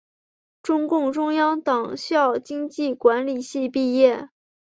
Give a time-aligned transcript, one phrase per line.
[0.63, 4.29] 中共中央党校经济管理系毕业。